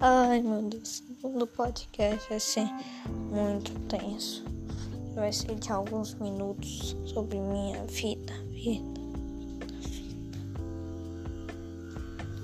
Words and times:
Ai 0.00 0.42
meu 0.42 0.68
Deus, 0.68 1.02
o 1.22 1.46
podcast 1.46 2.28
vai 2.28 2.38
ser 2.38 2.68
muito 3.30 3.72
tenso. 3.88 4.44
Vai 5.14 5.32
ser 5.32 5.54
de 5.54 5.72
alguns 5.72 6.12
minutos 6.14 6.94
sobre 7.06 7.38
minha 7.38 7.82
vida, 7.86 8.34
vida. 8.50 9.00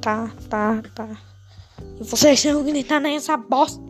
Tá, 0.00 0.32
tá, 0.48 0.82
tá. 0.94 1.31
E 2.00 2.04
vocês 2.04 2.44
não 2.46 2.64
gritar 2.64 3.00
nessa 3.00 3.36
bosta. 3.36 3.82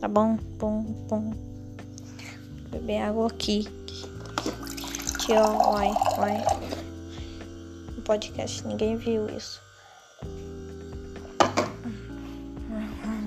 Tá 0.00 0.08
bom, 0.08 0.36
bom, 0.58 0.82
bom. 1.08 1.30
Vou 1.30 2.70
beber 2.70 3.02
água 3.02 3.26
aqui. 3.28 3.66
Aqui, 5.14 5.32
ó, 5.32 5.72
vai, 5.72 5.92
vai. 6.16 6.44
No 7.96 8.02
podcast 8.02 8.66
ninguém 8.66 8.96
viu 8.96 9.28
isso. 9.28 9.66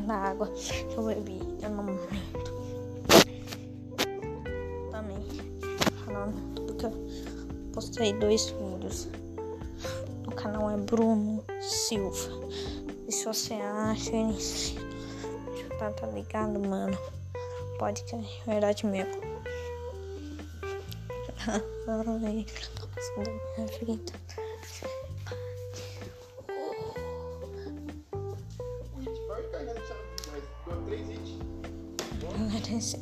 da 0.09 0.15
água 0.15 0.47
que 0.47 0.95
eu 0.97 1.05
bebi 1.05 1.39
no 1.61 1.69
momento. 1.69 2.09
Também 4.89 5.17
falando 6.03 6.55
tudo 6.55 6.73
que 6.73 6.85
eu 6.87 7.07
postei 7.71 8.13
dois 8.13 8.49
vídeos. 8.49 9.07
O 10.25 10.31
canal 10.31 10.71
é 10.71 10.77
Bruno 10.77 11.38
Silva. 11.59 12.29
E 13.07 13.11
se 13.11 13.25
você 13.25 13.53
acha 13.55 14.15
isso, 14.37 14.75
tá, 15.77 15.91
tá 15.91 16.07
ligado, 16.07 16.59
mano? 16.59 16.97
Pode 17.77 18.03
que 18.03 18.15
é 18.15 18.23
verdade 18.45 18.85
mesmo. 18.85 19.21
Ai, 21.49 22.45
nossa, 22.85 23.13
da 23.23 23.31
minha 23.57 23.67
vida. 23.79 24.13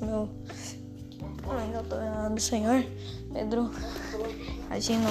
Meu 0.02 0.30
ainda 1.58 1.84
tô 1.84 1.96
do 2.34 2.42
Senhor 2.42 2.84
Pedro 3.34 3.72
agindo 4.70 5.08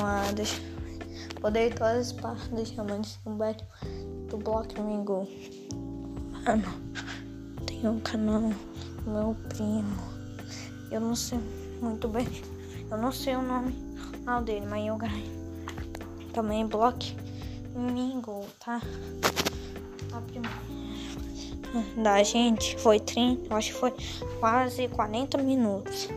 poder 1.41 1.75
todas 1.75 2.09
as 2.09 2.13
partes 2.13 2.49
deixar 2.49 2.85
mais 2.85 3.19
Humberto 3.27 3.65
do 4.29 4.37
Bloco 4.39 4.83
Mingo. 4.83 5.29
Mano, 6.45 6.65
tem 7.67 7.87
um 7.89 8.01
canal 8.01 8.51
do 9.05 9.11
meu 9.11 9.37
primo. 9.49 9.97
Eu 10.91 11.01
não 11.01 11.15
sei 11.15 11.39
muito 11.81 12.09
bem. 12.09 12.27
Eu 12.91 12.99
não 12.99 13.13
sei 13.13 13.37
o 13.37 13.43
nome 13.43 13.75
canal 14.27 14.43
dele, 14.43 14.67
mas 14.69 14.87
eu 14.87 14.97
ganhei. 14.97 15.31
Também 16.33 16.67
Bloco 16.67 16.99
Mingo, 17.75 18.45
tá? 18.59 18.81
A 20.13 20.21
primeira 20.21 20.67
da 22.03 22.23
gente 22.23 22.79
foi 22.79 22.99
30, 22.99 23.49
eu 23.51 23.57
acho 23.57 23.73
que 23.73 23.79
foi 23.79 23.93
quase 24.41 24.89
40 24.89 25.39
minutos. 25.39 26.09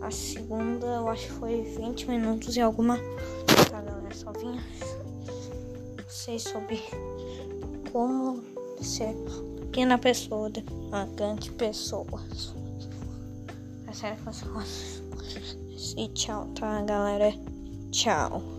A 0.00 0.10
segunda 0.10 0.86
eu 0.86 1.08
acho 1.08 1.26
que 1.26 1.32
foi 1.32 1.62
20 1.62 2.08
minutos 2.08 2.56
e 2.56 2.60
alguma 2.60 2.98
tá, 3.76 3.82
galera? 3.82 4.14
Só 4.14 4.32
vinha 4.32 4.62
sei 6.08 6.38
sobre 6.38 6.82
como 7.92 8.42
ser 8.80 9.14
pequena 9.60 9.98
pessoa, 9.98 10.50
uma 10.70 11.04
grande 11.06 11.50
pessoa. 11.52 12.22
É 13.86 13.92
sério 13.92 14.22
pessoas. 14.24 15.02
E 15.96 16.08
tchau, 16.08 16.46
tá, 16.58 16.82
galera? 16.82 17.32
Tchau. 17.90 18.55